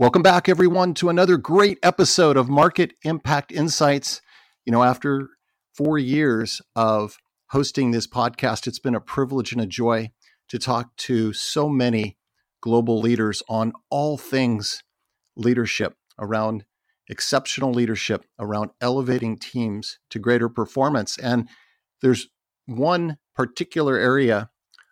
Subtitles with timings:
[0.00, 4.22] Welcome back, everyone, to another great episode of Market Impact Insights.
[4.64, 5.28] You know, after
[5.74, 7.18] four years of
[7.50, 10.10] hosting this podcast, it's been a privilege and a joy
[10.48, 12.16] to talk to so many
[12.62, 14.82] global leaders on all things
[15.36, 16.64] leadership, around
[17.06, 21.18] exceptional leadership, around elevating teams to greater performance.
[21.18, 21.46] And
[22.00, 22.28] there's
[22.64, 24.48] one particular area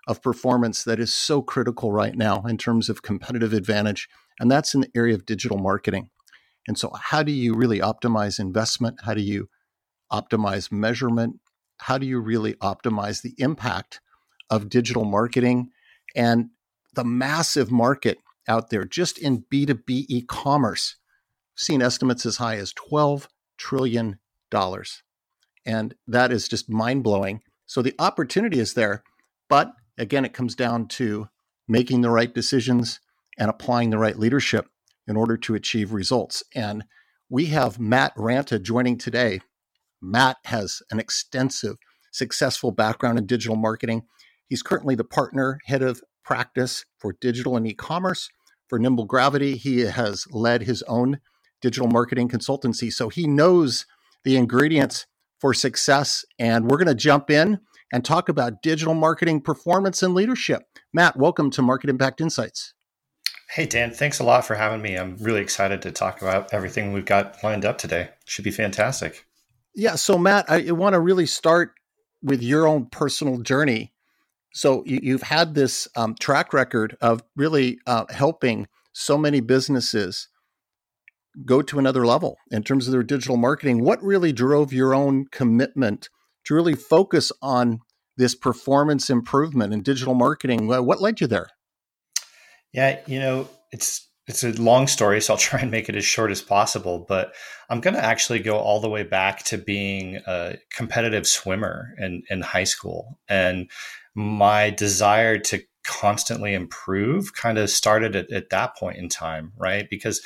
[0.07, 4.07] of performance that is so critical right now in terms of competitive advantage
[4.41, 6.11] and that's in the area of digital marketing.
[6.67, 9.01] And so, how do you really optimize investment?
[9.05, 9.49] How do you
[10.13, 11.41] optimize measurement?
[11.79, 14.01] How do you really optimize the impact
[14.51, 15.71] of digital marketing
[16.15, 16.51] and
[16.95, 20.97] the massive market out there just in B2B e commerce?
[21.57, 23.27] Seen estimates as high as $12
[23.57, 24.19] trillion.
[25.67, 27.43] And that is just mind blowing.
[27.67, 29.03] So the opportunity is there.
[29.49, 31.29] But again, it comes down to
[31.67, 33.01] making the right decisions,
[33.39, 34.67] and applying the right leadership
[35.07, 36.43] in order to achieve results.
[36.55, 36.85] And
[37.31, 39.41] we have Matt Ranta joining today.
[40.03, 41.77] Matt has an extensive,
[42.13, 44.03] successful background in digital marketing.
[44.49, 48.29] He's currently the partner head of practice for digital and e commerce
[48.69, 49.57] for Nimble Gravity.
[49.57, 51.21] He has led his own
[51.61, 52.93] digital marketing consultancy.
[52.93, 53.87] So he knows
[54.25, 55.07] the ingredients
[55.41, 56.25] for success.
[56.39, 57.61] And we're going to jump in
[57.93, 60.63] and talk about digital marketing performance and leadership.
[60.93, 62.75] Matt, welcome to Market Impact Insights.
[63.51, 64.97] Hey, Dan, thanks a lot for having me.
[64.97, 68.11] I'm really excited to talk about everything we've got lined up today.
[68.27, 69.25] Should be fantastic.
[69.75, 69.95] Yeah.
[69.95, 71.73] So, Matt, I want to really start
[72.23, 73.95] with your own personal journey.
[74.53, 80.29] So, you, have had this um, track record of really uh, helping so many businesses
[81.47, 83.83] go to another level in terms of their digital marketing.
[83.83, 86.11] What really drove your own commitment
[86.45, 87.81] to really focus on
[88.17, 90.67] this performance improvement in digital marketing?
[90.67, 91.49] What led you there?
[92.73, 96.05] Yeah, you know, it's it's a long story, so I'll try and make it as
[96.05, 97.05] short as possible.
[97.09, 97.35] But
[97.71, 102.23] I'm going to actually go all the way back to being a competitive swimmer in,
[102.31, 103.19] in high school.
[103.29, 103.71] And
[104.15, 109.89] my desire to constantly improve kind of started at, at that point in time, right?
[109.89, 110.21] Because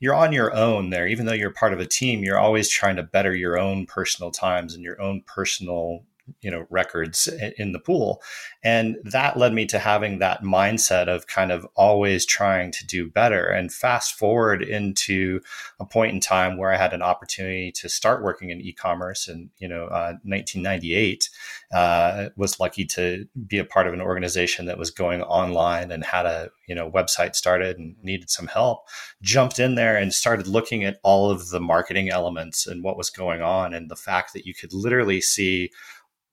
[0.00, 2.96] you're on your own there, even though you're part of a team, you're always trying
[2.96, 6.04] to better your own personal times and your own personal
[6.40, 8.22] you know records in the pool.
[8.62, 13.08] And that led me to having that mindset of kind of always trying to do
[13.10, 13.46] better.
[13.46, 15.40] And fast forward into
[15.80, 19.50] a point in time where i had an opportunity to start working in e-commerce and
[19.58, 21.28] you know uh, 1998
[21.72, 26.04] uh, was lucky to be a part of an organization that was going online and
[26.04, 28.86] had a you know website started and needed some help.
[29.22, 33.10] Jumped in there and started looking at all of the marketing elements and what was
[33.10, 35.70] going on and the fact that you could literally see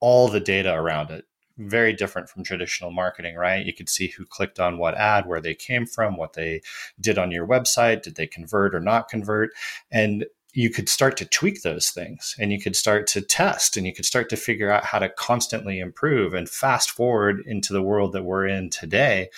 [0.06, 1.24] all the data around it
[1.58, 3.66] very different from traditional marketing, right?
[3.66, 6.60] You could see who clicked on what ad, where they came from, what they
[7.00, 9.50] did on your website, did they convert or not convert?
[9.90, 13.84] And you could start to tweak those things and you could start to test and
[13.84, 17.82] you could start to figure out how to constantly improve and fast forward into the
[17.82, 19.28] world that we're in today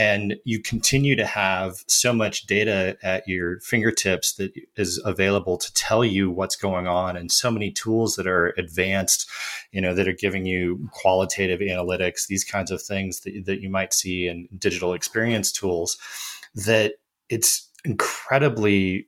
[0.00, 5.70] and you continue to have so much data at your fingertips that is available to
[5.74, 9.28] tell you what's going on and so many tools that are advanced
[9.72, 13.68] you know that are giving you qualitative analytics these kinds of things that, that you
[13.68, 15.98] might see in digital experience tools
[16.54, 16.94] that
[17.28, 19.06] it's incredibly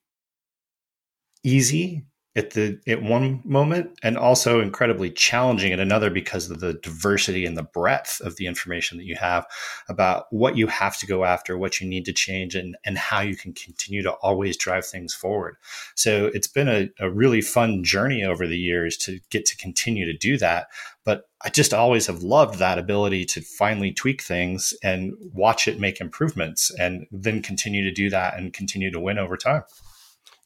[1.43, 2.05] easy
[2.35, 7.45] at the at one moment and also incredibly challenging at another because of the diversity
[7.45, 9.47] and the breadth of the information that you have
[9.89, 13.21] about what you have to go after what you need to change and and how
[13.21, 15.57] you can continue to always drive things forward
[15.95, 20.07] so it's been a, a really fun journey over the years to get to continue
[20.07, 20.69] to do that
[21.05, 25.81] but I just always have loved that ability to finally tweak things and watch it
[25.81, 29.65] make improvements and then continue to do that and continue to win over time.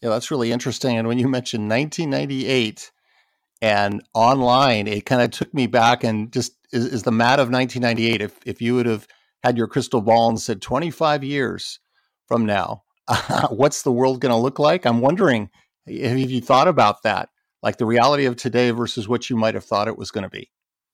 [0.07, 0.97] Yeah, that's really interesting.
[0.97, 2.93] And when you mentioned 1998
[3.61, 7.51] and online, it kind of took me back and just is, is the Matt of
[7.51, 8.23] 1998.
[8.23, 9.09] If if you would have
[9.43, 11.81] had your crystal ball and said 25 years
[12.29, 14.87] from now, uh, what's the world going to look like?
[14.87, 15.51] I'm wondering
[15.89, 17.31] have you thought about that,
[17.61, 20.31] like the reality of today versus what you might have thought it was going to
[20.31, 20.53] be.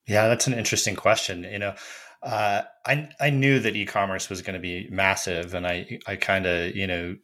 [0.09, 1.45] Yeah, that's an interesting question.
[1.45, 1.75] You know,
[2.23, 6.47] uh, I I knew that e-commerce was going to be massive, and I I kind
[6.47, 7.17] of you know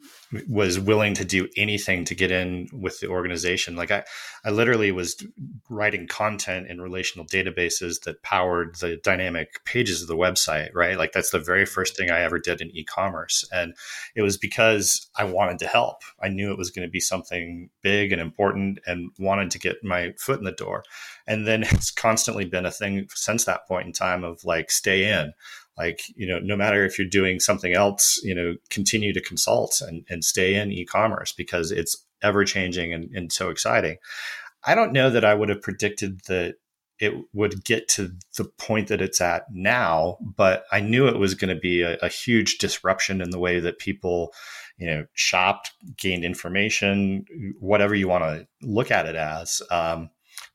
[0.48, 3.74] was willing to do anything to get in with the organization.
[3.74, 4.04] Like I
[4.44, 5.20] I literally was
[5.68, 10.70] writing content in relational databases that powered the dynamic pages of the website.
[10.74, 13.74] Right, like that's the very first thing I ever did in e-commerce, and
[14.14, 16.02] it was because I wanted to help.
[16.22, 19.82] I knew it was going to be something big and important, and wanted to get
[19.82, 20.84] my foot in the door.
[21.26, 25.10] And then it's constantly been a thing since that point in time of like stay
[25.10, 25.32] in
[25.78, 29.80] like you know no matter if you're doing something else you know continue to consult
[29.86, 33.96] and, and stay in e-commerce because it's ever changing and, and so exciting.
[34.64, 36.56] I don't know that i would have predicted that
[36.98, 41.34] it would get to the point that it's at now but i knew it was
[41.34, 44.32] going to be a, a huge disruption in the way that people
[44.78, 47.24] you know shopped gained information
[47.60, 49.60] whatever you want to look at it as.
[49.70, 50.10] Um,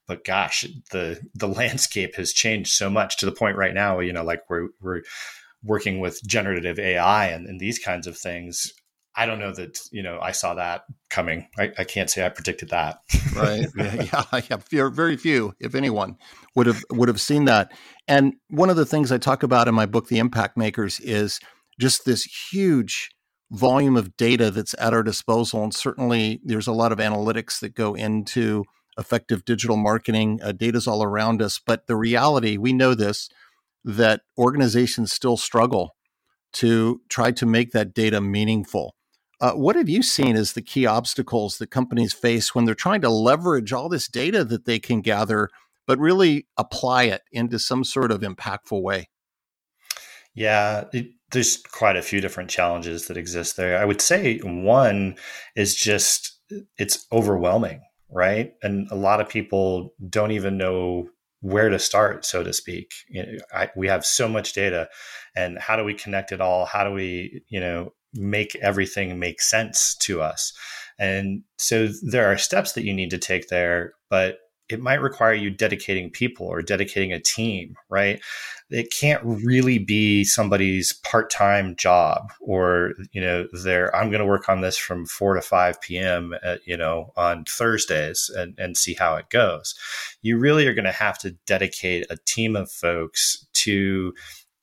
[0.08, 4.14] but gosh, the the landscape has changed so much to the point right now, you
[4.14, 5.02] know, like we're we're
[5.64, 8.72] working with generative AI and, and these kinds of things.
[9.16, 11.48] I don't know that you know I saw that coming.
[11.58, 12.98] I, I can't say I predicted that.
[13.36, 13.68] right?
[13.78, 14.90] Yeah, yeah, yeah.
[14.90, 16.18] Very few, if anyone,
[16.56, 17.72] would have would have seen that.
[18.08, 21.40] And one of the things I talk about in my book, The Impact Makers, is
[21.80, 23.10] just this huge
[23.52, 25.64] volume of data that's at our disposal.
[25.64, 28.66] And certainly, there's a lot of analytics that go into
[28.98, 30.40] effective digital marketing.
[30.44, 33.30] Uh, data's all around us, but the reality, we know this,
[33.84, 35.96] that organizations still struggle
[36.54, 38.96] to try to make that data meaningful.
[39.42, 43.02] Uh, what have you seen as the key obstacles that companies face when they're trying
[43.02, 45.50] to leverage all this data that they can gather,
[45.86, 49.10] but really apply it into some sort of impactful way?
[50.36, 53.78] Yeah, it, there's quite a few different challenges that exist there.
[53.78, 55.16] I would say one
[55.56, 56.40] is just
[56.78, 57.82] it's overwhelming
[58.14, 58.54] right?
[58.62, 61.08] And a lot of people don't even know
[61.42, 62.92] where to start, so to speak.
[63.10, 64.88] You know, I, we have so much data,
[65.36, 66.66] and how do we connect it all?
[66.66, 70.54] How do we, you know, make everything make sense to us?
[71.00, 74.38] And so there are steps that you need to take there, but
[74.70, 78.22] it might require you dedicating people or dedicating a team, right?
[78.74, 84.50] It can't really be somebody's part-time job or, you know, they're, I'm going to work
[84.50, 88.76] on this from 4 to 5 p.m., at, uh, you know, on Thursdays and, and
[88.76, 89.76] see how it goes.
[90.22, 94.14] You really are going to have to dedicate a team of folks to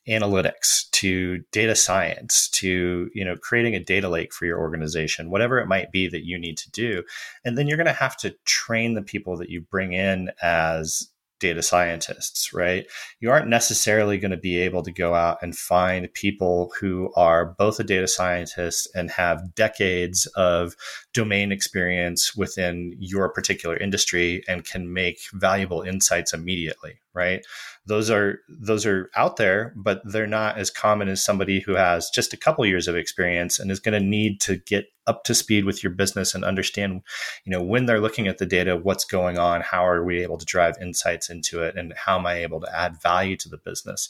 [0.08, 5.58] analytics to data science to you know creating a data lake for your organization whatever
[5.58, 7.02] it might be that you need to do
[7.44, 11.10] and then you're going to have to train the people that you bring in as
[11.40, 12.86] data scientists, right?
[13.18, 17.56] You aren't necessarily going to be able to go out and find people who are
[17.58, 20.76] both a data scientist and have decades of
[21.12, 27.44] domain experience within your particular industry and can make valuable insights immediately, right?
[27.86, 32.10] Those are those are out there, but they're not as common as somebody who has
[32.10, 35.34] just a couple years of experience and is going to need to get up to
[35.34, 37.02] speed with your business and understand,
[37.44, 40.38] you know, when they're looking at the data, what's going on, how are we able
[40.38, 43.58] to drive insights into it, and how am I able to add value to the
[43.58, 44.08] business?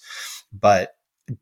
[0.53, 0.95] But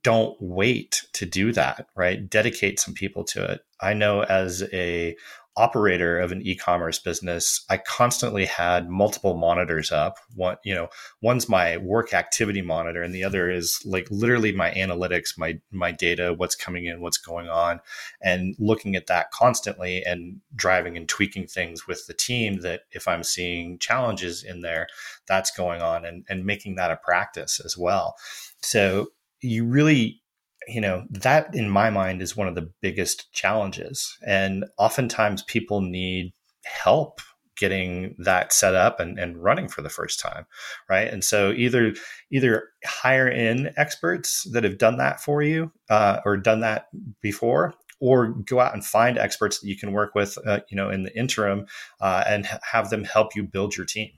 [0.02, 2.28] don't wait to do that, right?
[2.28, 3.60] Dedicate some people to it.
[3.80, 5.16] I know as a
[5.58, 10.18] operator of an e-commerce business, I constantly had multiple monitors up.
[10.34, 10.88] One, you know,
[11.20, 15.90] one's my work activity monitor, and the other is like literally my analytics, my my
[15.90, 17.80] data, what's coming in, what's going on,
[18.22, 22.60] and looking at that constantly and driving and tweaking things with the team.
[22.60, 24.86] That if I'm seeing challenges in there,
[25.26, 28.14] that's going on, and and making that a practice as well.
[28.62, 29.08] So
[29.40, 30.22] you really
[30.68, 34.16] you know, that in my mind is one of the biggest challenges.
[34.26, 36.32] And oftentimes people need
[36.64, 37.20] help
[37.58, 40.46] getting that set up and, and running for the first time
[40.88, 41.92] right and so either
[42.30, 46.86] either hire in experts that have done that for you uh, or done that
[47.20, 50.88] before or go out and find experts that you can work with uh, you know
[50.88, 51.66] in the interim
[52.00, 54.10] uh, and have them help you build your team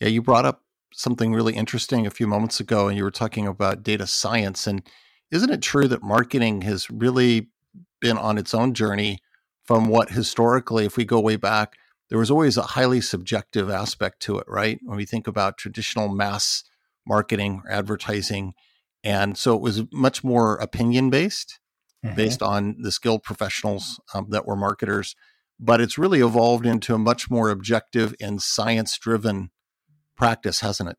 [0.00, 0.62] yeah you brought up
[0.92, 4.66] something really interesting a few moments ago, and you were talking about data science.
[4.66, 4.82] And
[5.30, 7.48] isn't it true that marketing has really
[8.00, 9.18] been on its own journey
[9.64, 11.74] from what historically, if we go way back,
[12.08, 14.78] there was always a highly subjective aspect to it, right?
[14.82, 16.62] When we think about traditional mass
[17.06, 18.54] marketing or advertising.
[19.02, 21.58] And so it was much more opinion based,
[22.04, 22.14] mm-hmm.
[22.14, 25.16] based on the skilled professionals um, that were marketers.
[25.58, 29.50] But it's really evolved into a much more objective and science driven
[30.16, 30.96] practice, hasn't it?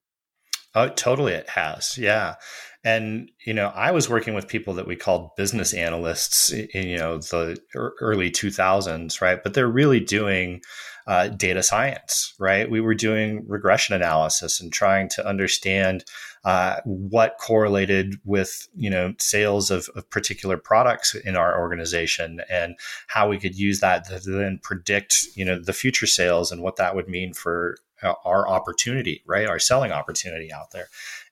[0.76, 1.98] Oh, totally, it has.
[1.98, 2.36] Yeah.
[2.84, 6.98] And, you know, I was working with people that we called business analysts in, you
[6.98, 9.44] know, the early 2000s, right?
[9.44, 10.62] But they're really doing
[11.08, 12.70] uh, data science, right?
[12.70, 16.06] We were doing regression analysis and trying to understand
[16.46, 22.76] uh, what correlated with, you know, sales of, of particular products in our organization and
[23.08, 26.76] how we could use that to then predict, you know, the future sales and what
[26.76, 27.78] that would mean for
[28.26, 29.48] our opportunity, right?
[29.48, 30.88] Our selling opportunity out there.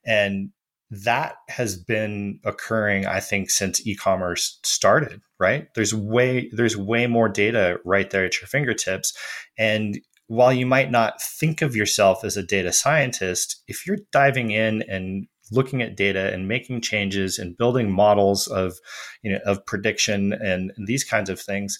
[0.05, 0.51] And
[0.91, 7.27] that has been occurring i think since e-commerce started right there's way there's way more
[7.27, 9.11] data right there at your fingertips
[9.57, 14.51] and while you might not think of yourself as a data scientist if you're diving
[14.51, 18.75] in and looking at data and making changes and building models of
[19.21, 21.77] you know of prediction and, these kinds of things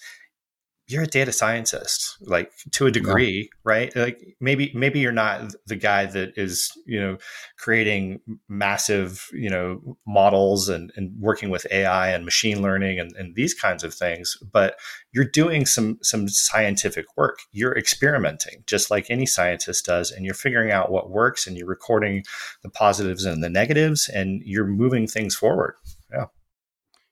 [0.87, 3.59] you're a data scientist like to a degree yeah.
[3.63, 3.95] right?
[3.95, 7.17] Like maybe maybe you're not the guy that is you know
[7.57, 13.35] creating massive you know models and, and working with ai and machine learning and, and
[13.35, 14.77] these kinds of things but
[15.11, 17.39] you're doing some some scientific work.
[17.51, 21.67] You're experimenting just like any scientist does and you're figuring out what works and you're
[21.67, 22.23] recording
[22.63, 25.75] the positives and the negatives and you're moving things forward.
[26.11, 26.25] Yeah.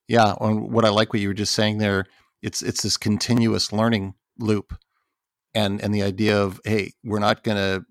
[0.08, 2.06] Yeah and what i like what you were just saying there
[2.44, 4.78] it's it's this continuous learning loop.
[5.56, 7.86] And and the idea of hey we're not gonna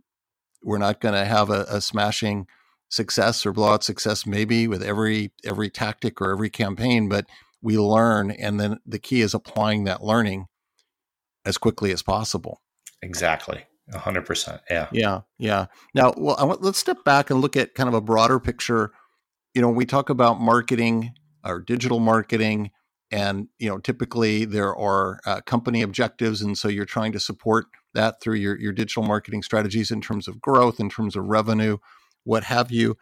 [0.63, 2.47] we're not gonna have a, a smashing
[2.89, 7.25] success or blowout success maybe with every every tactic or every campaign but
[7.63, 10.47] we learn and then the key is applying that learning
[11.45, 12.61] as quickly as possible.
[13.01, 13.65] Exactly.
[13.93, 14.89] 100% yeah.
[14.93, 15.21] Yeah.
[15.39, 15.67] Yeah.
[15.95, 18.93] Now well want, let's step back and look at kind of a broader picture.
[19.55, 21.13] You know we talk about marketing
[21.45, 22.73] or digital marketing
[23.13, 27.67] and you know typically there are uh, company objectives and so you're trying to support
[27.95, 31.77] that through your, your digital marketing strategies in terms of growth in terms of revenue
[32.25, 32.97] what have you.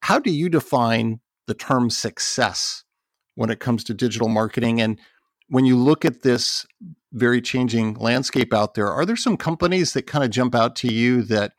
[0.00, 2.84] How do you define the term success
[3.34, 4.80] when it comes to digital marketing?
[4.80, 4.98] And
[5.48, 6.66] when you look at this
[7.12, 10.92] very changing landscape out there are there some companies that kind of jump out to
[10.92, 11.52] you that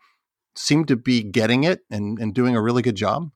[0.55, 3.31] seem to be getting it and, and doing a really good job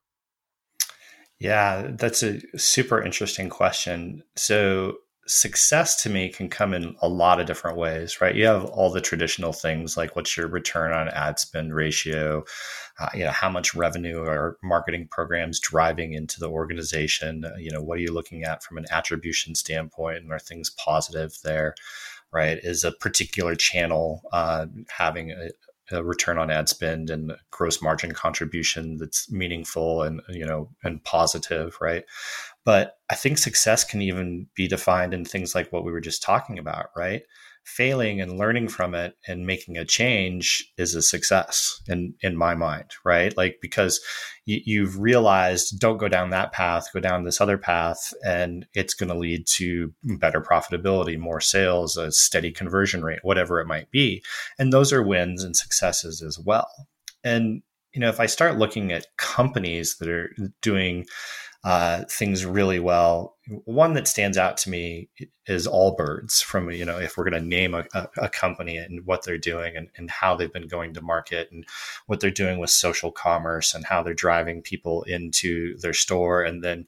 [1.42, 4.22] yeah, that's a super interesting question.
[4.36, 8.36] So, success to me can come in a lot of different ways, right?
[8.36, 12.44] You have all the traditional things like what's your return on ad spend ratio,
[13.00, 17.72] uh, you know, how much revenue are marketing programs driving into the organization, uh, you
[17.72, 21.74] know, what are you looking at from an attribution standpoint and are things positive there?
[22.32, 22.58] Right?
[22.62, 25.50] Is a particular channel uh, having a,
[25.92, 31.02] a return on ad spend and gross margin contribution that's meaningful and you know and
[31.04, 32.04] positive right?
[32.64, 36.22] But i think success can even be defined in things like what we were just
[36.22, 37.22] talking about right
[37.64, 42.54] failing and learning from it and making a change is a success in in my
[42.54, 43.36] mind right?
[43.36, 44.00] Like because
[44.44, 48.94] you, have realized don't go down that path go down this other path and it's
[48.94, 53.90] going to lead to better profitability more sales a steady conversion rate whatever it might
[53.90, 54.22] be.
[54.58, 56.68] And those are wins and successes as well.
[57.24, 61.06] And you know if i start looking at companies that are doing
[61.64, 63.36] uh, things really well.
[63.64, 65.08] One that stands out to me
[65.46, 69.06] is Allbirds from, you know, if we're going to name a, a, a, company and
[69.06, 71.64] what they're doing and, and how they've been going to market and
[72.06, 76.42] what they're doing with social commerce and how they're driving people into their store.
[76.42, 76.86] And then,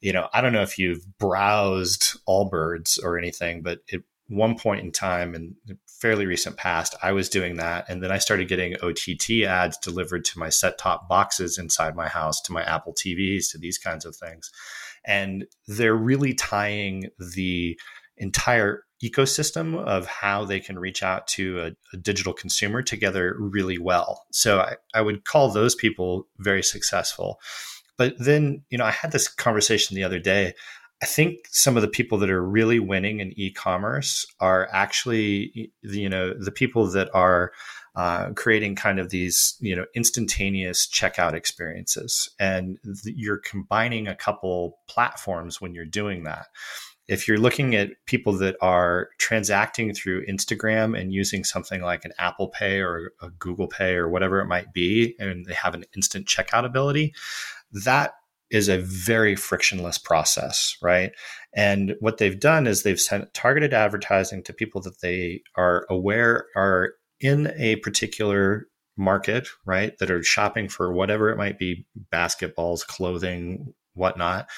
[0.00, 4.84] you know, I don't know if you've browsed Allbirds or anything, but at one point
[4.84, 5.54] in time in
[6.00, 7.86] fairly recent past, I was doing that.
[7.88, 12.08] And then I started getting OTT ads delivered to my set top boxes inside my
[12.08, 14.50] house, to my Apple TVs, to these kinds of things.
[15.04, 17.78] And they're really tying the
[18.16, 23.78] entire ecosystem of how they can reach out to a, a digital consumer together really
[23.78, 24.26] well.
[24.32, 27.40] So I, I would call those people very successful.
[27.96, 30.54] But then, you know, I had this conversation the other day
[31.00, 36.08] I think some of the people that are really winning in e-commerce are actually, you
[36.08, 37.52] know, the people that are
[37.94, 44.14] uh, creating kind of these, you know, instantaneous checkout experiences, and th- you're combining a
[44.14, 46.46] couple platforms when you're doing that.
[47.08, 52.12] If you're looking at people that are transacting through Instagram and using something like an
[52.18, 55.84] Apple Pay or a Google Pay or whatever it might be, and they have an
[55.96, 57.14] instant checkout ability,
[57.72, 58.14] that
[58.50, 61.12] is a very frictionless process, right?
[61.54, 66.46] And what they've done is they've sent targeted advertising to people that they are aware
[66.56, 69.96] are in a particular market, right?
[69.98, 74.48] That are shopping for whatever it might be basketballs, clothing, whatnot.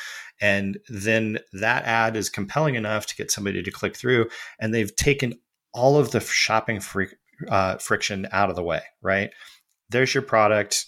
[0.40, 4.28] And then that ad is compelling enough to get somebody to click through.
[4.61, 5.35] And they've taken
[5.73, 6.80] all of the shopping
[7.49, 9.30] uh, friction out of the way, right?
[9.90, 10.87] There's your product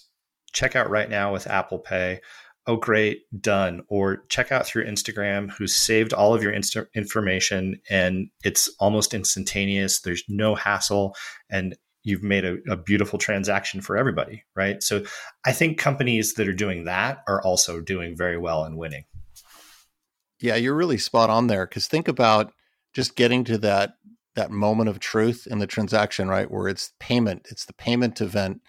[0.53, 2.21] check out right now with Apple Pay.
[2.65, 3.83] Oh, great, done.
[3.89, 9.13] Or check out through Instagram, who's saved all of your insta- information and it's almost
[9.13, 9.99] instantaneous.
[9.99, 11.15] There's no hassle.
[11.49, 14.83] And you've made a, a, beautiful transaction for everybody, right?
[14.83, 15.03] So
[15.45, 19.05] I think companies that are doing that are also doing very well and winning.
[20.39, 21.65] Yeah, you're really spot on there.
[21.65, 22.53] Because think about
[22.93, 23.95] just getting to that
[24.35, 26.49] that moment of truth in the transaction, right?
[26.49, 28.61] Where it's payment, it's the payment event.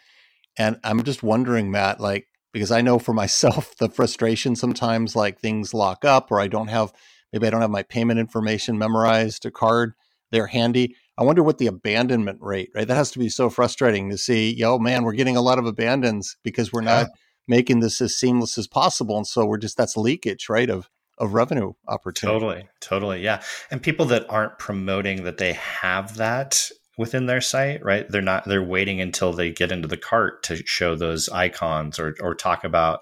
[0.59, 5.38] And I'm just wondering, Matt, like, because I know for myself the frustration sometimes like
[5.38, 6.94] things lock up or I don't have
[7.30, 9.92] maybe I don't have my payment information memorized, a card
[10.30, 10.96] there handy.
[11.18, 12.88] I wonder what the abandonment rate, right?
[12.88, 15.66] That has to be so frustrating to see, yo, man, we're getting a lot of
[15.66, 17.08] abandons because we're not
[17.46, 19.16] making this as seamless as possible.
[19.16, 20.70] And so we're just that's leakage, right?
[20.70, 22.40] Of of revenue opportunity.
[22.40, 23.42] Totally, totally, yeah.
[23.70, 28.09] And people that aren't promoting that they have that within their site, right?
[28.09, 32.15] They're not they're waiting until they get into the cart to show those icons or
[32.21, 33.01] or talk about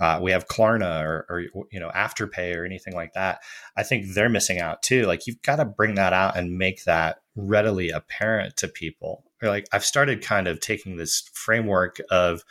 [0.00, 3.40] uh, we have Klarna or, or you know Afterpay or anything like that.
[3.76, 5.04] I think they're missing out too.
[5.04, 9.24] Like you've got to bring that out and make that readily apparent to people.
[9.42, 12.44] Or like I've started kind of taking this framework of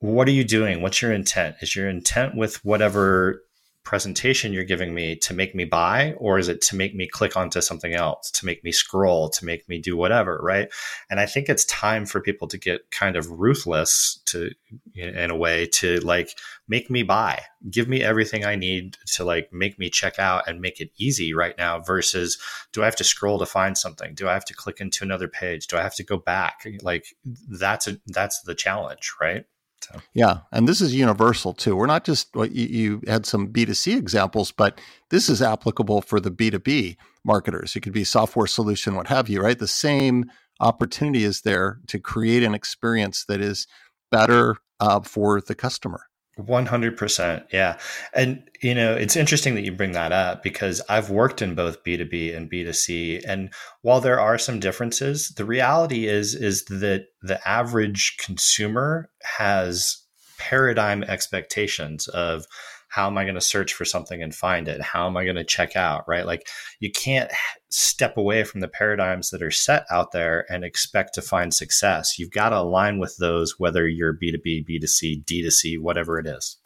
[0.00, 0.80] what are you doing?
[0.80, 1.56] What's your intent?
[1.60, 3.42] Is your intent with whatever
[3.88, 7.38] presentation you're giving me to make me buy or is it to make me click
[7.38, 10.68] onto something else to make me scroll to make me do whatever right?
[11.08, 14.50] And i think it's time for people to get kind of ruthless to
[14.94, 16.28] in a way to like
[16.68, 17.40] make me buy.
[17.70, 21.32] Give me everything i need to like make me check out and make it easy
[21.32, 22.36] right now versus
[22.74, 24.14] do i have to scroll to find something?
[24.14, 25.66] Do i have to click into another page?
[25.66, 26.66] Do i have to go back?
[26.82, 27.06] Like
[27.48, 29.46] that's a that's the challenge right
[29.80, 30.00] so.
[30.14, 31.76] Yeah, and this is universal too.
[31.76, 34.80] We're not just what you, you, had some B2C examples, but
[35.10, 37.76] this is applicable for the B2B marketers.
[37.76, 39.58] It could be software solution, what have you, right?
[39.58, 40.26] The same
[40.60, 43.66] opportunity is there to create an experience that is
[44.10, 46.07] better uh, for the customer.
[46.38, 47.44] 100%.
[47.52, 47.78] Yeah.
[48.14, 51.82] And, you know, it's interesting that you bring that up because I've worked in both
[51.84, 53.22] B2B and B2C.
[53.26, 53.52] And
[53.82, 60.04] while there are some differences, the reality is, is that the average consumer has
[60.38, 62.46] paradigm expectations of
[62.88, 64.80] how am I going to search for something and find it?
[64.80, 66.04] How am I going to check out?
[66.08, 66.26] Right.
[66.26, 66.48] Like
[66.80, 67.30] you can't
[67.68, 72.18] step away from the paradigms that are set out there and expect to find success.
[72.18, 76.56] You've got to align with those, whether you're B2B, B2C, D2C, whatever it is.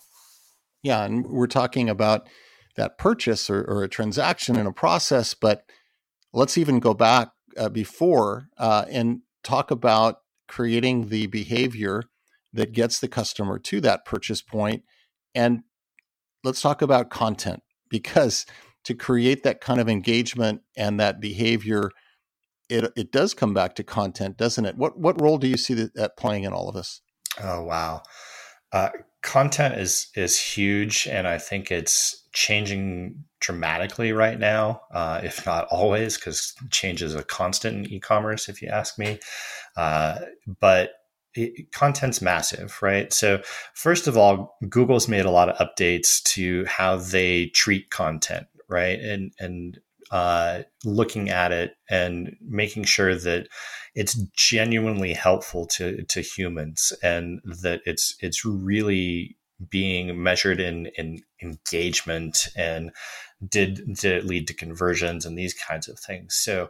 [0.82, 1.04] Yeah.
[1.04, 2.28] And we're talking about
[2.76, 5.64] that purchase or, or a transaction and a process, but
[6.32, 10.18] let's even go back uh, before uh, and talk about
[10.48, 12.04] creating the behavior
[12.52, 14.84] that gets the customer to that purchase point
[15.34, 15.62] and
[16.44, 18.46] let's talk about content because
[18.84, 21.90] to create that kind of engagement and that behavior,
[22.68, 24.76] it it does come back to content, doesn't it?
[24.76, 27.00] What what role do you see that, that playing in all of this?
[27.42, 28.02] Oh wow,
[28.72, 28.90] uh,
[29.22, 35.66] content is is huge, and I think it's changing dramatically right now, uh, if not
[35.70, 39.18] always, because change is a constant in e-commerce, if you ask me.
[39.76, 40.20] Uh,
[40.60, 40.92] but
[41.34, 43.12] it, content's massive, right?
[43.12, 43.40] So,
[43.74, 48.98] first of all, Google's made a lot of updates to how they treat content, right?
[48.98, 53.48] And and uh, looking at it and making sure that
[53.94, 59.36] it's genuinely helpful to to humans and that it's it's really
[59.70, 62.90] being measured in in engagement and
[63.48, 66.34] did did it lead to conversions and these kinds of things.
[66.34, 66.68] So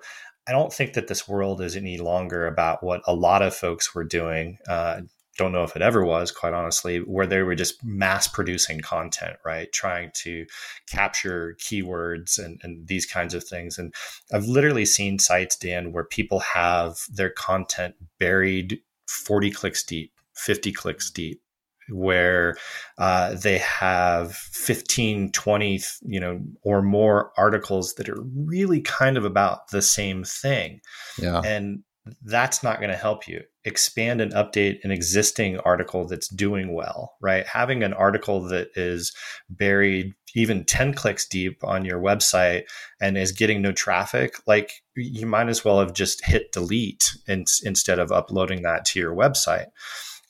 [0.49, 3.95] I don't think that this world is any longer about what a lot of folks
[3.95, 4.59] were doing.
[4.69, 5.03] Uh,
[5.39, 9.37] don't know if it ever was, quite honestly, where they were just mass producing content,
[9.45, 9.73] right?
[9.73, 10.45] Trying to
[10.87, 13.79] capture keywords and, and these kinds of things.
[13.79, 13.95] And
[14.33, 20.73] I've literally seen sites, Dan, where people have their content buried 40 clicks deep, 50
[20.73, 21.41] clicks deep
[21.89, 22.57] where
[22.99, 29.25] uh, they have 15 20 you know or more articles that are really kind of
[29.25, 30.81] about the same thing.
[31.19, 31.41] Yeah.
[31.45, 31.83] And
[32.25, 33.43] that's not going to help you.
[33.65, 37.47] Expand and update an existing article that's doing well right?
[37.47, 39.15] Having an article that is
[39.49, 42.63] buried even 10 clicks deep on your website
[43.01, 47.45] and is getting no traffic like you might as well have just hit delete in,
[47.65, 49.67] instead of uploading that to your website.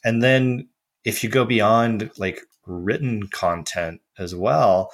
[0.04, 0.68] And then
[1.04, 4.90] if you go beyond like written content as well,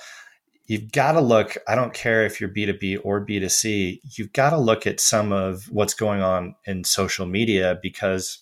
[0.67, 1.57] you've got to look.
[1.67, 5.65] I don't care if you're B2B or B2C, you've got to look at some of
[5.71, 8.41] what's going on in social media because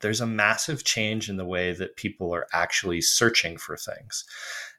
[0.00, 4.24] there's a massive change in the way that people are actually searching for things.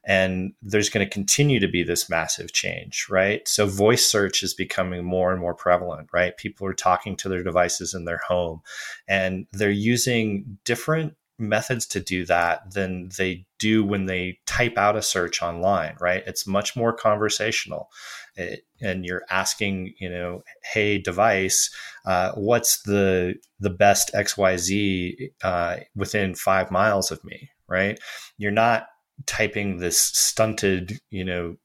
[0.04, 3.48] And there's going to continue to be this massive change, right?
[3.48, 6.36] So, voice search is becoming more and more prevalent, right?
[6.38, 8.62] People are talking to their devices in their home
[9.08, 14.96] and they're using different methods to do that than they do when they type out
[14.96, 16.24] a search online, right?
[16.26, 17.90] It's much more conversational.
[18.36, 21.70] It, and you're asking, you know, hey device,
[22.06, 28.00] uh, what's the the best XYZ uh, within five miles of me, right?
[28.38, 28.88] You're not
[29.26, 31.58] typing this stunted, you know,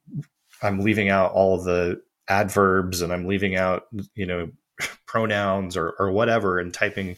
[0.61, 3.83] I'm leaving out all the adverbs and I'm leaving out,
[4.15, 4.49] you know,
[5.07, 7.17] pronouns or, or whatever and typing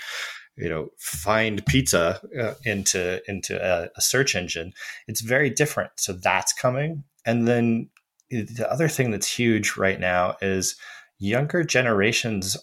[0.59, 4.73] you know find pizza uh, into into a, a, search engine
[5.07, 7.89] it's very different so that's coming and then
[8.29, 10.75] the other thing that's huge right now is
[11.17, 12.57] younger generations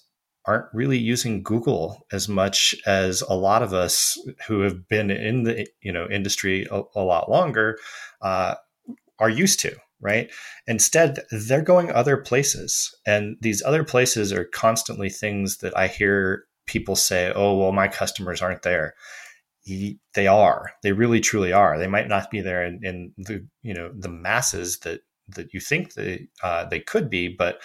[0.44, 5.42] aren't really using google as much as a lot of us who have been in
[5.44, 7.78] the you know industry a, a lot longer
[8.22, 8.54] uh,
[9.18, 10.30] are used to right?
[10.66, 12.94] Instead, they're going other places.
[13.06, 17.88] And these other places are constantly things that I hear people say, oh, well, my
[17.88, 18.94] customers aren't there.
[20.14, 20.72] They are.
[20.82, 21.78] They really, truly are.
[21.78, 25.00] They might not be there in, in the you know the masses that
[25.30, 27.60] that you think they uh, they could be, but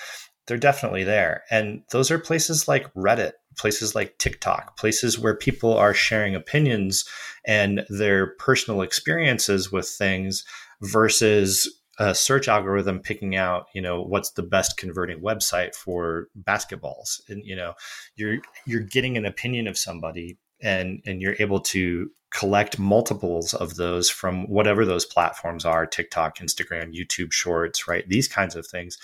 [0.48, 1.44] they're definitely there.
[1.52, 7.08] And those are places like Reddit, places like TikTok, places where people are sharing opinions
[7.46, 10.44] and their personal experiences with things
[10.82, 17.22] versus a search algorithm picking out you know what's the best converting website for basketballs.
[17.30, 17.76] And you know
[18.16, 23.76] you're you're getting an opinion of somebody and and you're able to collect multiples of
[23.76, 28.10] those from whatever those platforms are TikTok Instagram YouTube shorts right?
[28.10, 28.98] These kinds of things.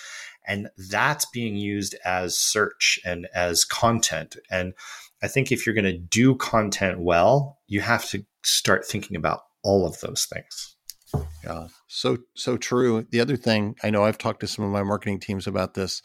[0.47, 4.37] And that's being used as search and as content.
[4.49, 4.73] And
[5.21, 9.41] i think if you're going to do content well you have to start thinking about
[9.63, 10.76] all of those things
[11.43, 13.05] yeah, so so true.
[13.09, 16.01] The other thing I know I've talked to some of my marketing teams about this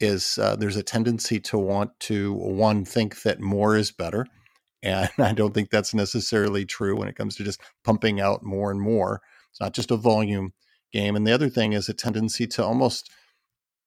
[0.00, 4.26] is uh, there's a tendency to want to one think that more is better,
[4.82, 8.70] and I don't think that's necessarily true when it comes to just pumping out more
[8.70, 9.20] and more.
[9.50, 10.52] It's not just a volume
[10.92, 11.16] game.
[11.16, 13.10] And the other thing is a tendency to almost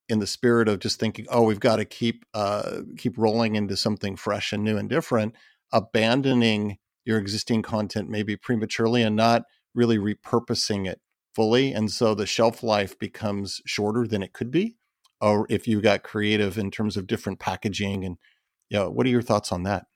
[0.08, 3.76] in the spirit of just thinking, oh, we've got to keep uh, keep rolling into
[3.76, 5.34] something fresh and new and different,
[5.72, 9.42] abandoning your existing content maybe prematurely and not
[9.74, 11.00] really repurposing it
[11.34, 11.72] fully.
[11.72, 14.76] And so the shelf life becomes shorter than it could be.
[15.20, 18.16] Or if you got creative in terms of different packaging and
[18.68, 19.86] yeah, you know, what are your thoughts on that?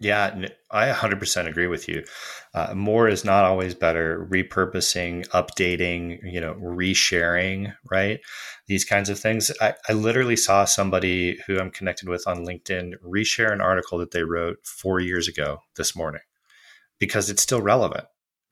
[0.00, 2.04] Yeah, I 100% agree with you.
[2.52, 4.26] Uh, more is not always better.
[4.30, 8.20] Repurposing, updating, you know, resharing, right?
[8.66, 9.52] These kinds of things.
[9.60, 14.10] I, I literally saw somebody who I'm connected with on LinkedIn reshare an article that
[14.10, 16.22] they wrote four years ago this morning
[16.98, 18.04] because it's still relevant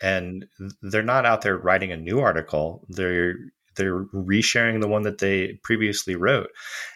[0.03, 0.47] and
[0.83, 2.85] they're not out there writing a new article.
[2.89, 3.35] They're
[3.77, 6.51] they're resharing the one that they previously wrote.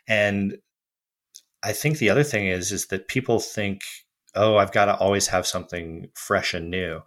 [0.08, 0.58] And
[1.62, 3.80] i think the other thing is is that people think
[4.34, 7.00] oh i've got to always have something fresh and new.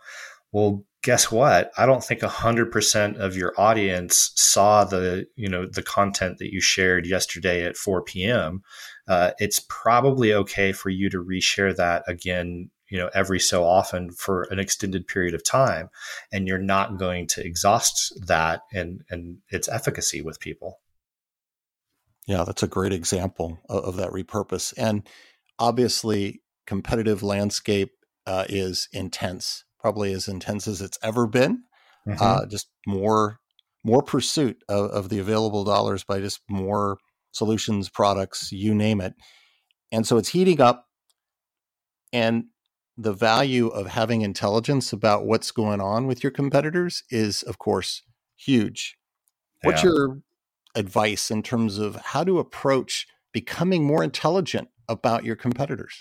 [0.51, 1.71] Well guess what?
[1.77, 6.61] I don't think 100% of your audience saw the you know the content that you
[6.61, 8.63] shared yesterday at 4 p.m
[9.07, 14.11] uh, it's probably okay for you to reshare that again you know every so often
[14.11, 15.89] for an extended period of time
[16.31, 20.79] and you're not going to exhaust that and and its efficacy with people.
[22.27, 24.73] Yeah that's a great example of, of that repurpose.
[24.77, 25.07] And
[25.57, 27.91] obviously competitive landscape
[28.25, 31.63] uh, is intense probably as intense as it's ever been.
[32.07, 32.23] Mm-hmm.
[32.23, 33.39] uh, just more
[33.83, 36.97] more pursuit of, of the available dollars by just more
[37.31, 39.13] solutions products you name it.
[39.91, 40.87] And so it's heating up
[42.11, 42.45] and
[42.99, 48.03] the value of having intelligence about what's going on with your competitors is, of course,
[48.35, 48.97] huge.
[49.63, 50.19] What's your
[50.75, 55.97] advice in terms of how to approach becoming more intelligent about your competitors?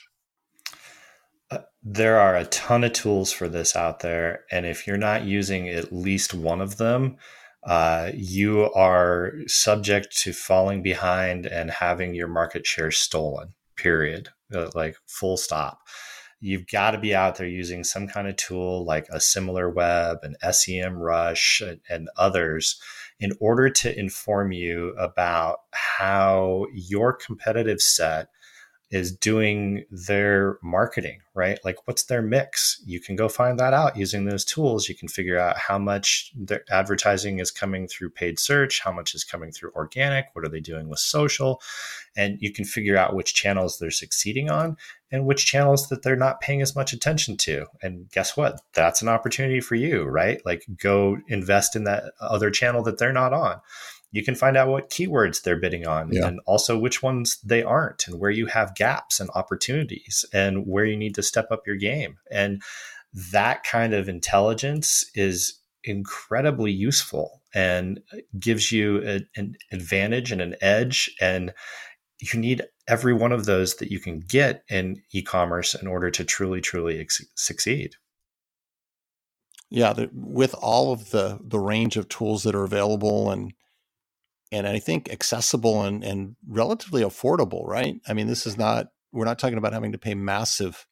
[1.53, 4.45] Uh, there are a ton of tools for this out there.
[4.51, 7.17] And if you're not using at least one of them,
[7.65, 14.31] uh, you are subject to falling behind and having your market share stolen, period.
[14.53, 15.81] Uh, like, full stop
[16.41, 20.37] you've got to be out there using some kind of tool like a SimilarWeb and
[20.43, 22.81] SEMrush and, and others
[23.21, 28.29] in order to inform you about how your competitive set
[28.91, 31.59] is doing their marketing, right?
[31.63, 32.81] Like what's their mix?
[32.87, 34.89] You can go find that out using those tools.
[34.89, 39.15] You can figure out how much their advertising is coming through paid search, how much
[39.15, 41.61] is coming through organic, what are they doing with social?
[42.19, 44.77] And you can figure out which channels they're succeeding on
[45.11, 47.67] and which channels that they're not paying as much attention to.
[47.81, 48.61] And guess what?
[48.75, 50.45] That's an opportunity for you, right?
[50.45, 53.61] Like go invest in that other channel that they're not on
[54.11, 56.27] you can find out what keywords they're bidding on yeah.
[56.27, 60.85] and also which ones they aren't and where you have gaps and opportunities and where
[60.85, 62.63] you need to step up your game and
[63.33, 68.01] that kind of intelligence is incredibly useful and
[68.39, 71.53] gives you a, an advantage and an edge and
[72.21, 76.25] you need every one of those that you can get in e-commerce in order to
[76.25, 77.95] truly truly ex- succeed.
[79.71, 83.53] Yeah the, with all of the the range of tools that are available and
[84.51, 87.97] and i think accessible and and relatively affordable right?
[88.09, 90.87] I mean this is not we're not talking about having to pay massive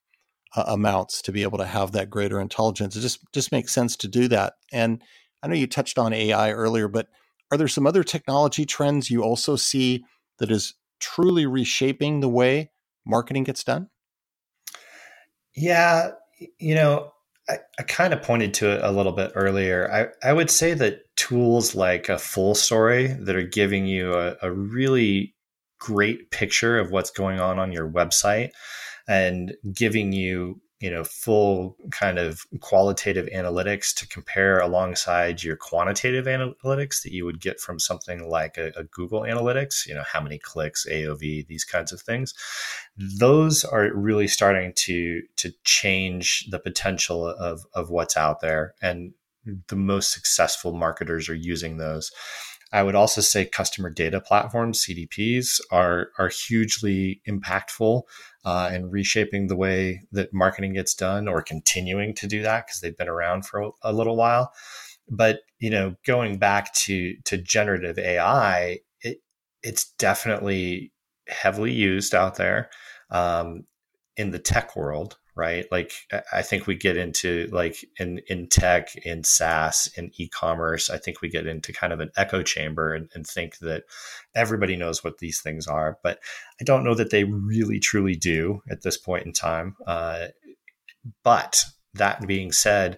[0.55, 2.95] uh, amounts to be able to have that greater intelligence.
[2.95, 4.53] It just just makes sense to do that.
[4.71, 5.01] And
[5.43, 7.07] i know you touched on ai earlier but
[7.51, 10.03] are there some other technology trends you also see
[10.39, 12.71] that is truly reshaping the way
[13.05, 13.89] marketing gets done?
[15.55, 16.11] Yeah,
[16.59, 17.13] you know,
[17.49, 19.91] I, I kind of pointed to it a little bit earlier.
[19.91, 24.51] I, I would say that tools like a FullStory that are giving you a, a
[24.51, 25.35] really
[25.79, 28.49] great picture of what's going on on your website
[29.07, 36.25] and giving you you know full kind of qualitative analytics to compare alongside your quantitative
[36.25, 40.21] analytics that you would get from something like a, a, google analytics you know how
[40.21, 42.33] many clicks aov these kinds of things.
[42.97, 49.13] Those are really starting to to change the potential of of what's out there and
[49.67, 52.11] the most successful marketers are using those
[52.71, 58.03] I would also say customer data platforms, CDPs, are are hugely impactful
[58.45, 62.81] uh, and reshaping the way that marketing gets done, or continuing to do that because
[62.81, 64.51] they've been around for a little while.
[65.09, 69.21] But you know, going back to to generative AI, it
[69.63, 70.91] it's definitely
[71.27, 72.69] heavily used out there
[73.11, 73.65] um,
[74.17, 75.65] in the tech world right?
[75.71, 75.93] Like
[76.33, 80.89] I think we get into like in in tech, in SaaS, in e-commerce.
[80.89, 83.83] I think we get into kind of an echo chamber and, and think that
[84.35, 86.19] everybody knows what these things are, but
[86.59, 89.75] I don't know that they really truly do at this point in time.
[89.85, 90.27] Uh,
[91.23, 92.97] but that being said,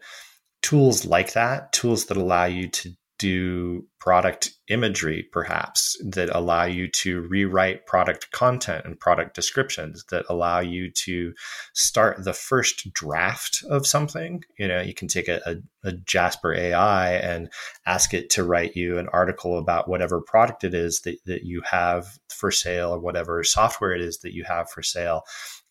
[0.61, 6.87] tools like that, tools that allow you to do product imagery, perhaps, that allow you
[6.87, 11.33] to rewrite product content and product descriptions, that allow you to
[11.73, 14.41] start the first draft of something.
[14.57, 17.51] You know, you can take a, a, a Jasper AI and
[17.85, 21.61] ask it to write you an article about whatever product it is that, that you
[21.69, 25.23] have for sale or whatever software it is that you have for sale.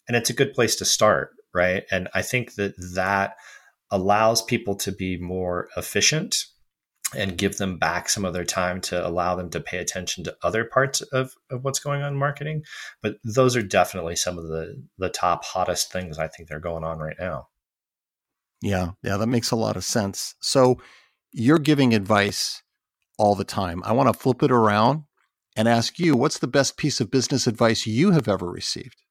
[0.06, 1.84] And it's a good place to start, right?
[1.90, 3.36] And I think that that
[3.90, 6.44] allows people to be more efficient
[7.16, 10.36] and give them back some of their time to allow them to pay attention to
[10.42, 12.62] other parts of, of what's going on in marketing.
[13.02, 16.84] But those are definitely some of the the top hottest things I think they're going
[16.84, 17.48] on right now.
[18.60, 20.34] Yeah, yeah, that makes a lot of sense.
[20.40, 20.80] So
[21.32, 22.62] you're giving advice
[23.16, 23.82] all the time.
[23.84, 25.04] I want to flip it around
[25.56, 29.02] and ask you, what's the best piece of business advice you have ever received?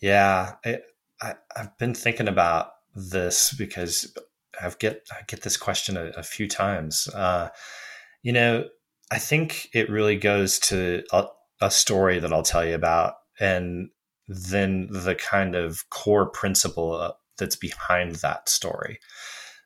[0.00, 0.78] Yeah, I,
[1.20, 4.14] I, I've been thinking about this because
[4.62, 7.08] I've get I get this question a, a few times.
[7.08, 7.48] Uh,
[8.22, 8.64] you know,
[9.10, 11.26] I think it really goes to a,
[11.60, 13.90] a story that I'll tell you about, and
[14.28, 18.98] then the kind of core principle uh, that's behind that story.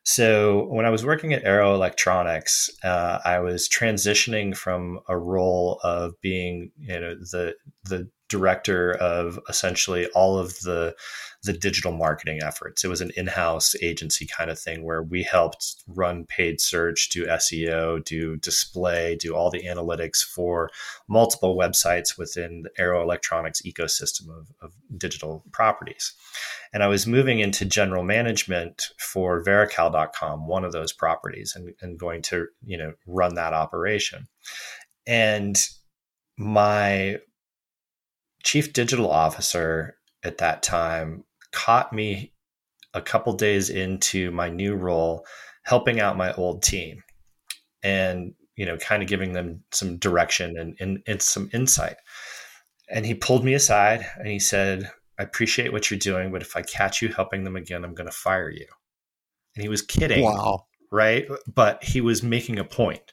[0.03, 5.79] So when I was working at Arrow Electronics, uh, I was transitioning from a role
[5.85, 10.95] of being, you know, the the director of essentially all of the
[11.43, 12.85] the digital marketing efforts.
[12.85, 17.27] It was an in-house agency kind of thing where we helped run paid search, do
[17.27, 20.71] SEO, do display, do all the analytics for
[21.09, 26.13] multiple websites within the Arrow Electronics ecosystem of, of digital properties.
[26.75, 31.99] And I was moving into general management for Verical.com, one of those properties, and, and
[31.99, 34.29] going to, you know, run that operation.
[35.07, 35.59] And
[36.37, 37.19] my
[38.43, 42.33] chief digital officer at that time caught me
[42.95, 45.25] a couple days into my new role
[45.65, 47.03] helping out my old team
[47.83, 51.97] and you know kind of giving them some direction and, and, and some insight.
[52.89, 56.57] And he pulled me aside and he said i appreciate what you're doing but if
[56.57, 58.67] i catch you helping them again i'm going to fire you.
[59.55, 60.67] And he was kidding wow.
[60.93, 61.27] right?
[61.53, 63.13] But he was making a point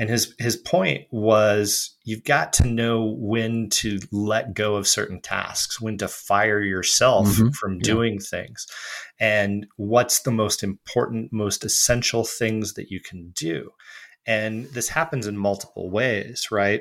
[0.00, 5.20] and his his point was you've got to know when to let go of certain
[5.20, 7.50] tasks, when to fire yourself mm-hmm.
[7.50, 7.82] from yeah.
[7.82, 8.66] doing things,
[9.20, 13.70] and what's the most important, most essential things that you can do.
[14.26, 16.80] And this happens in multiple ways, right?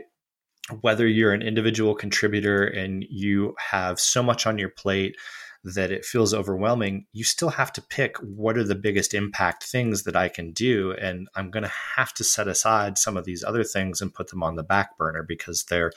[0.80, 5.16] Whether you're an individual contributor and you have so much on your plate
[5.64, 10.04] that it feels overwhelming, you still have to pick what are the biggest impact things
[10.04, 10.94] that I can do.
[10.94, 14.30] And I'm going to have to set aside some of these other things and put
[14.30, 15.92] them on the back burner because they're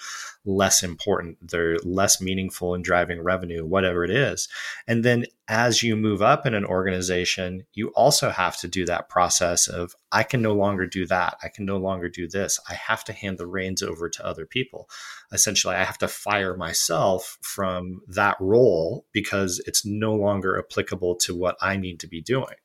[0.44, 1.38] less important.
[1.48, 4.48] They're less meaningful in driving revenue, whatever it is.
[4.86, 9.08] And then as you move up in an organization, you also have to do that
[9.08, 11.36] process of I can no longer do that.
[11.42, 12.60] I can no longer do this.
[12.70, 14.88] I have to hand the reins over to other people.
[15.32, 21.36] Essentially, I have to fire myself from that role because it's no longer applicable to
[21.36, 22.56] what I need to be doing.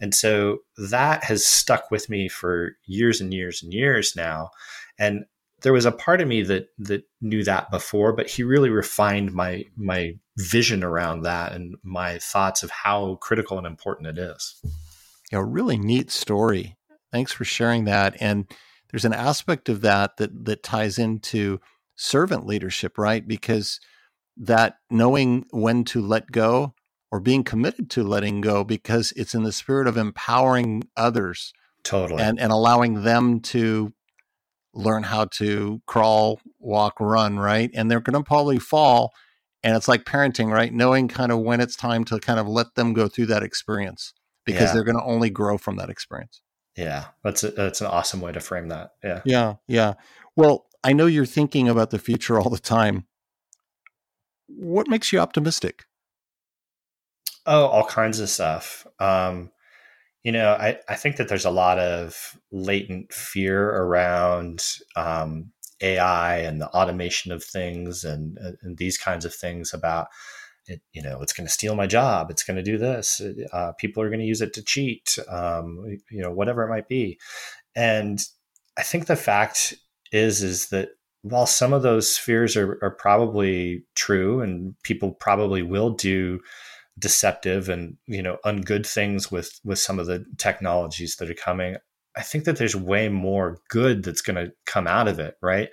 [0.00, 4.50] And so that has stuck with me for years and years and years now.
[4.98, 5.24] And
[5.62, 9.32] there was a part of me that that knew that before, but he really refined
[9.32, 14.60] my my vision around that and my thoughts of how critical and important it is.
[15.30, 16.76] Yeah, really neat story.
[17.10, 18.16] Thanks for sharing that.
[18.20, 18.46] And
[18.90, 21.60] there's an aspect of that that that ties into
[21.96, 23.26] servant leadership, right?
[23.26, 23.80] Because
[24.36, 26.74] that knowing when to let go
[27.10, 32.22] or being committed to letting go because it's in the spirit of empowering others totally
[32.22, 33.92] and and allowing them to
[34.74, 37.70] learn how to crawl, walk, run, right?
[37.74, 39.12] And they're going to probably fall.
[39.62, 40.72] And it's like parenting, right?
[40.72, 44.12] Knowing kind of when it's time to kind of let them go through that experience
[44.44, 44.72] because yeah.
[44.72, 46.42] they're going to only grow from that experience.
[46.76, 48.92] Yeah, that's a, that's an awesome way to frame that.
[49.04, 49.20] Yeah.
[49.24, 49.94] Yeah, yeah.
[50.34, 53.06] Well, I know you're thinking about the future all the time.
[54.48, 55.84] What makes you optimistic?
[57.46, 58.86] Oh, all kinds of stuff.
[58.98, 59.51] Um,
[60.24, 66.38] you know, I, I think that there's a lot of latent fear around um, AI
[66.38, 70.06] and the automation of things and, and these kinds of things about
[70.66, 72.30] it, you know, it's going to steal my job.
[72.30, 73.20] It's going to do this.
[73.52, 76.88] Uh, people are going to use it to cheat, um, you know, whatever it might
[76.88, 77.18] be.
[77.74, 78.24] And
[78.78, 79.74] I think the fact
[80.12, 80.90] is, is that
[81.22, 86.40] while some of those fears are, are probably true and people probably will do
[86.98, 91.76] deceptive and you know ungood things with with some of the technologies that are coming
[92.16, 95.70] i think that there's way more good that's going to come out of it right?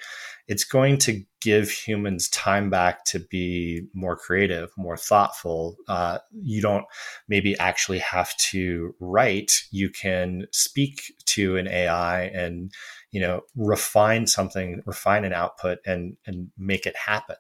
[0.48, 5.78] It's going to give humans time back to be more creative more thoughtful.
[5.88, 6.86] Uh, you don't
[7.28, 9.52] maybe actually have to write.
[9.72, 12.74] You can speak to an ai and
[13.12, 17.36] you know refine something refine an output and and make it happen.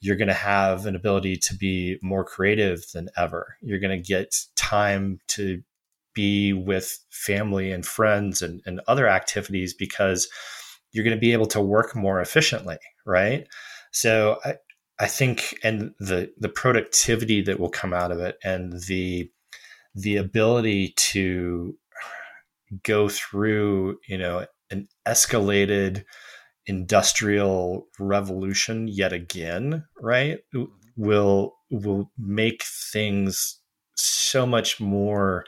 [0.00, 3.56] You're going to have an ability to be more creative than ever.
[3.60, 5.62] You're going to get time to
[6.14, 10.28] be with family and friends and, and other activities because
[10.92, 12.78] you're going to be able to work more efficiently
[13.08, 13.48] right?
[13.90, 14.54] So i
[15.00, 19.30] i think and the the productivity that will come out of it and the
[19.94, 21.76] the ability to
[22.82, 26.04] go through you know an escalated
[26.66, 30.38] industrial revolution yet again, right?
[30.96, 33.60] Will will make things
[33.96, 35.44] so much more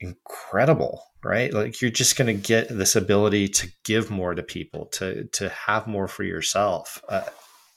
[0.00, 1.52] incredible, right?
[1.52, 5.48] Like you're just going to get this ability to give more to people, to to
[5.50, 7.02] have more for yourself.
[7.08, 7.24] Uh,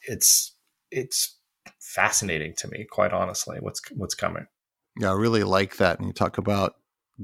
[0.07, 0.55] it's
[0.91, 1.37] it's
[1.79, 3.57] fascinating to me, quite honestly.
[3.59, 4.45] What's what's coming?
[4.99, 5.99] Yeah, I really like that.
[5.99, 6.75] And you talk about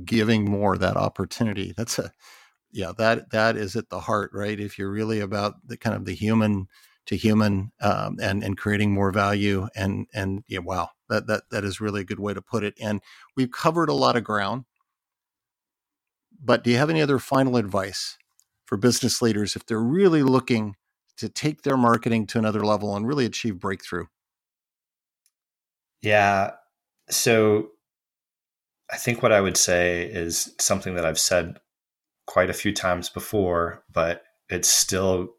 [0.06, 1.74] giving more that opportunity.
[1.76, 2.12] That's a
[2.72, 4.60] yeah, that that is at the heart, right?
[4.60, 6.68] If you're really about the kind of the human
[7.08, 11.64] to human um, and and creating more value and and yeah, wow, that that that
[11.64, 12.76] is really a good way to put it.
[12.82, 13.02] And
[13.36, 14.66] we've covered a lot of ground,
[16.40, 18.18] but do you have any other final advice
[18.66, 20.76] for business leaders if they're really looking
[21.18, 24.06] to take their marketing to another level and really achieve breakthrough?
[26.02, 26.56] Yeah,
[27.10, 27.72] so
[28.92, 31.60] I think what I would say is something that I've said
[32.28, 35.30] quite a few times before, but it still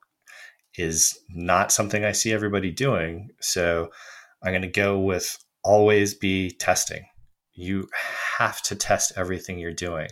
[0.76, 3.28] is not something I see everybody doing.
[3.40, 3.90] So
[4.42, 7.04] I'm going to go with always be testing.
[7.52, 7.88] You
[8.38, 10.08] have to test everything you're doing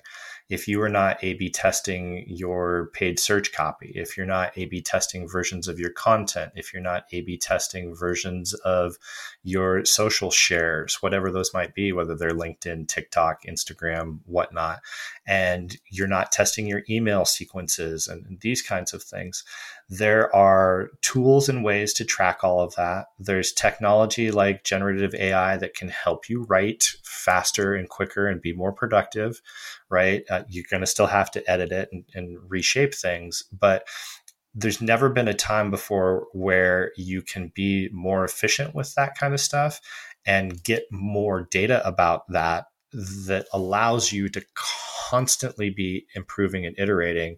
[0.48, 4.66] if you are not A B testing your paid search copy, if you're not A
[4.66, 8.96] B testing versions of your content, if you're not A B testing versions of
[9.42, 14.80] your social shares, whatever those might be, whether they're LinkedIn, TikTok, Instagram, whatnot,
[15.26, 19.42] and you're not testing your email sequences and, and these kinds of things,
[19.88, 23.06] there are tools and ways to track all of that.
[23.18, 28.52] There's technology like generative AI that can help you write faster and quicker and be
[28.52, 29.40] more productive,
[29.88, 30.24] right?
[30.28, 33.86] Uh, you're going to still have to edit it and, and reshape things, but
[34.54, 39.34] there's never been a time before where you can be more efficient with that kind
[39.34, 39.80] of stuff
[40.24, 42.64] and get more data about that
[43.26, 47.36] that allows you to constantly be improving and iterating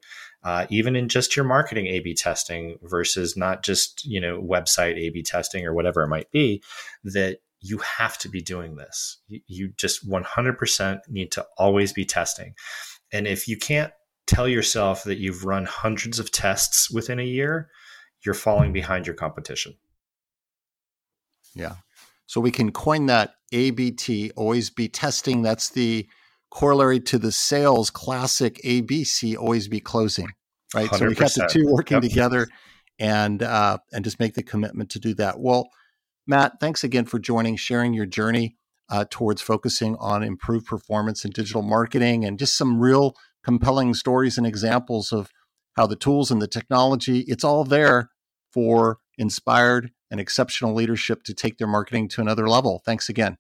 [0.49, 4.97] uh, even in just your marketing A B testing versus not just, you know, website
[4.97, 6.63] A B testing or whatever it might be,
[7.05, 9.19] that you have to be doing this.
[9.29, 12.55] You, you just 100% need to always be testing.
[13.13, 13.93] And if you can't
[14.27, 17.69] tell yourself that you've run hundreds of tests within a year,
[18.25, 19.75] you're falling behind your competition.
[21.55, 21.75] Yeah.
[22.25, 25.43] So we can coin that ABT, always be testing.
[25.43, 26.09] That's the
[26.51, 30.29] corollary to the sales classic ABC, always be closing,
[30.75, 30.89] right?
[30.89, 30.99] 100%.
[30.99, 32.03] So we got the two working yep.
[32.03, 32.49] together
[32.99, 35.39] and uh, and just make the commitment to do that.
[35.41, 35.69] Well,
[36.27, 38.57] Matt, thanks again for joining, sharing your journey
[38.91, 43.15] uh, towards focusing on improved performance in digital marketing and just some real
[43.45, 45.31] compelling stories and examples of
[45.77, 48.11] how the tools and the technology, it's all there
[48.53, 52.83] for inspired and exceptional leadership to take their marketing to another level.
[52.85, 53.37] Thanks again.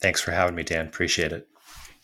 [0.00, 0.86] Thanks for having me, Dan.
[0.86, 1.48] Appreciate it.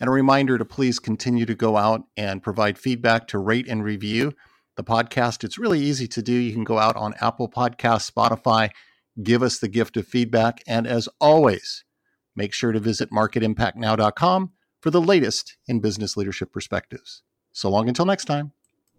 [0.01, 3.85] And a reminder to please continue to go out and provide feedback to rate and
[3.85, 4.33] review
[4.77, 5.45] the podcast.
[5.45, 6.33] It's really easy to do.
[6.33, 8.71] You can go out on Apple Podcasts, Spotify,
[9.23, 10.63] give us the gift of feedback.
[10.67, 11.85] And as always,
[12.35, 17.23] make sure to visit marketimpactnow.com for the latest in business leadership perspectives.
[17.53, 18.53] So long until next time.